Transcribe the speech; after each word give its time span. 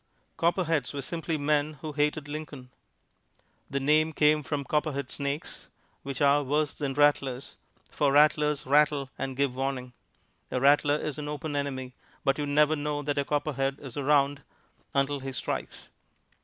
Copperheads 0.35 0.93
were 0.93 1.01
simply 1.03 1.37
men 1.37 1.73
who 1.83 1.91
hated 1.93 2.27
Lincoln. 2.27 2.71
The 3.69 3.79
name 3.79 4.13
came 4.13 4.41
from 4.41 4.63
copperhead 4.63 5.11
snakes, 5.11 5.67
which 6.01 6.23
are 6.23 6.41
worse 6.41 6.73
than 6.73 6.95
rattlers, 6.95 7.55
for 7.91 8.11
rattlers 8.11 8.65
rattle 8.65 9.11
and 9.19 9.37
give 9.37 9.55
warning. 9.55 9.93
A 10.49 10.59
rattler 10.59 10.95
is 10.97 11.19
an 11.19 11.27
open 11.29 11.55
enemy, 11.55 11.93
but 12.23 12.39
you 12.39 12.47
never 12.47 12.75
know 12.75 13.03
that 13.03 13.19
a 13.19 13.23
copperhead 13.25 13.77
is 13.79 13.95
around 13.95 14.41
until 14.95 15.19
he 15.19 15.31
strikes. 15.31 15.89